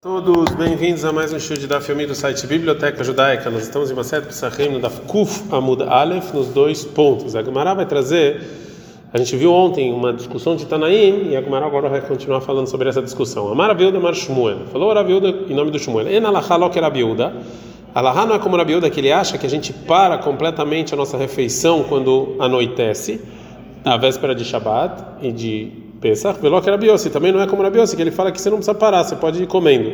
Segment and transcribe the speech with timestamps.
[0.00, 3.50] Todos bem-vindos a mais um show de Daf Yomi do site Biblioteca Judaica.
[3.50, 7.34] Nós estamos em uma série Pesachim no Daf Kuf Amud Aleph, nos dois pontos.
[7.34, 8.40] A Gemara vai trazer,
[9.12, 12.68] a gente viu ontem uma discussão de Tanaim e a Gemara agora vai continuar falando
[12.68, 13.50] sobre essa discussão.
[13.50, 14.66] Amar Abiuda Mar Shmuel.
[14.70, 16.06] Falou Rabiuda em nome do Shmuel.
[16.06, 17.32] En alahá lo que Rabiuda.
[17.92, 21.16] Alahá não é como Rabiuda que ele acha que a gente para completamente a nossa
[21.16, 23.20] refeição quando anoitece,
[23.84, 28.02] na véspera de Shabbat e de Pesach, que Rabiossi, também não é como Rabiossi, que
[28.02, 29.92] ele fala que você não precisa parar, você pode ir comendo.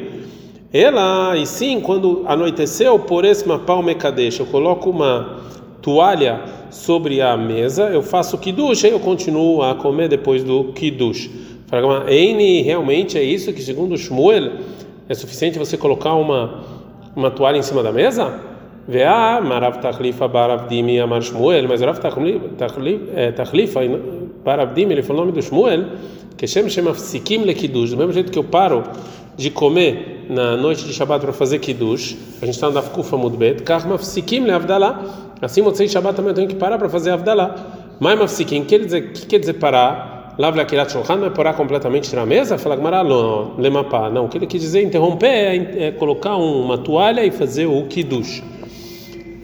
[0.73, 5.41] Ela, e sim, quando anoiteceu, por esse mapau mekadesh, eu coloco uma
[5.81, 11.31] toalha sobre a mesa, eu faço kiddush, aí eu continuo a comer depois do kiddush.
[12.09, 14.53] Eini, realmente é isso que segundo Shmuel
[15.09, 16.63] é suficiente você colocar uma
[17.17, 18.54] uma toalha em cima da mesa?
[18.87, 23.81] Vea, Marav Tachlifa Baravdimi Amar Shmuel, mas Rav Tachlifa
[24.45, 25.87] Baravdimi, ele falou o nome do Shmuel,
[26.37, 26.85] que Shem Shem
[27.45, 28.85] Le Kiddush, do mesmo jeito que eu paro
[29.37, 33.63] de comer na noite de Shabbat para fazer Kiddush, a gente está no Dafkufa Mudbet,
[33.63, 35.03] Kach Mafsikim Le Avdalah,
[35.41, 37.55] assim Motzei Shabbat também eu tenho que parar para fazer Avdalah.
[37.99, 40.35] Mas Mafsikim, o que quer dizer parar?
[40.37, 42.59] Lav Lakirat Shulchan não é parar completamente tirar a mesa?
[42.59, 44.11] Fala Gmará, não, lemapá.
[44.11, 47.85] Não, o que ele quis dizer interromper é, é colocar uma toalha e fazer o
[47.85, 48.43] Kiddush.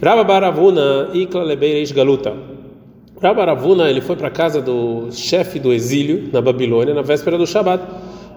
[0.03, 2.35] Rabba Baravuna Ikla Lebeireish Galuta.
[3.21, 7.37] Rabba Baravuna ele foi para a casa do chefe do exílio na Babilônia na véspera
[7.37, 7.85] do Shabat.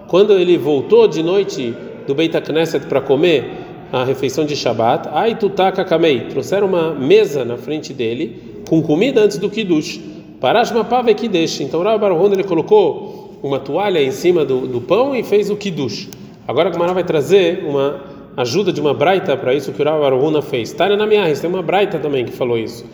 [0.06, 1.74] Quando ele voltou de noite
[2.06, 3.50] do Beit Knesset para comer
[3.90, 9.22] a refeição de Shabat, ai tutaka kamei, trouxeram uma mesa na frente dele com comida
[9.22, 10.00] antes do Kiddush.
[10.38, 11.62] Parashma pave Kiddush.
[11.62, 15.56] Então Rabba Baravuna ele colocou uma toalha em cima do, do pão e fez o
[15.56, 16.10] Kiddush.
[16.46, 20.02] Agora a Gemara vai trazer uma ajuda de uma braita para isso que o Rav
[20.04, 20.72] Arhuna fez.
[20.72, 22.84] Tânia na minha tem uma braita também que falou isso.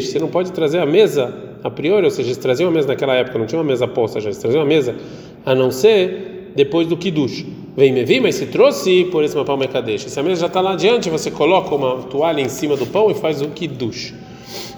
[0.00, 3.14] Você não pode trazer a mesa a priori, ou seja, se trazer uma mesa naquela
[3.14, 4.94] época, não tinha uma mesa posta já, se trazer uma mesa,
[5.44, 7.46] a não ser depois do Kiddush.
[7.76, 10.02] Vem me vi, mas se trouxe por esse pão Mekadesh.
[10.02, 13.10] Se a mesa já está lá adiante, você coloca uma toalha em cima do pão
[13.10, 14.14] e faz o Kiddush.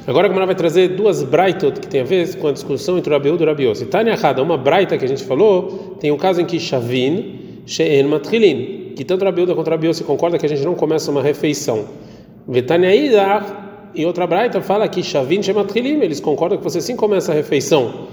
[0.06, 3.10] Agora a Gemara vai trazer duas braitot que tem a ver com a discussão entre
[3.10, 3.86] o Rabiú e o Rabiose.
[3.86, 8.04] Tânia Hada, uma braita que a gente falou, tem um caso em que Shavin, She'en
[8.04, 11.84] Matrilin, que tanto Rabiuda quanto Rabiu se concorda que a gente não começa uma refeição.
[12.46, 12.94] Vetania
[13.94, 18.06] e outra braita fala que Shavin Shematrilin, eles concordam que você sim começa a refeição.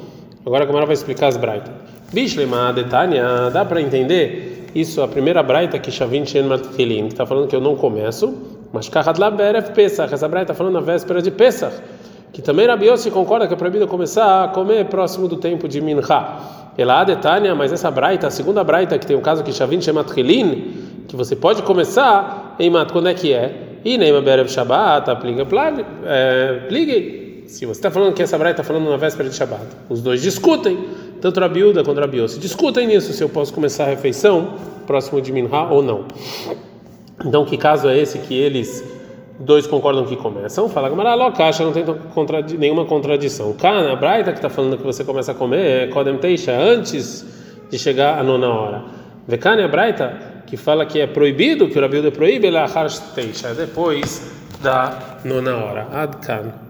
[0.46, 1.74] Agora a Gamara vai explicar as braitas.
[2.12, 7.47] Bishlema Detania, dá para entender isso, a primeira braita que Shavin Shematrilin, que está falando
[7.47, 8.34] que eu não começo,
[8.72, 11.75] mas Kahad Laberef Pesach, essa braita está falando na véspera de Pesach
[12.38, 15.81] que também Rabi Yossi concorda que é proibido começar a comer próximo do tempo de
[15.81, 16.02] Minha.
[16.77, 20.03] Ela Adetânia, mas essa braita, a segunda braita, que tem um caso que Shavin chama
[20.03, 20.73] Trilin,
[21.07, 23.79] que você pode começar em Mat, quando é que é?
[23.83, 25.45] E Neima Berev Shabbat, aplica
[26.67, 27.43] pligue.
[27.47, 30.21] Se você está falando que essa braita está falando na véspera de Shabbat, os dois
[30.21, 30.77] discutem,
[31.21, 34.55] tanto Rabiuda quanto Rabi Yossi, discutem nisso, se eu posso começar a refeição
[34.85, 36.05] próximo de Minha ou não.
[37.25, 38.83] Então, que caso é esse que eles
[39.39, 43.53] dois concordam que começam, fala Gamara, caixa não tem contradi nenhuma contradição.
[43.53, 47.25] Kana, Braita que está falando que você começa a comer é Kodem Teisha, antes
[47.69, 48.83] de chegar a nona hora.
[49.27, 52.65] Vekane, a Braita que fala que é proibido, que o Rabiuda proíbe, ele é
[53.13, 54.31] Teisha, depois
[54.61, 55.87] da nona hora.
[55.91, 56.66] Adkan.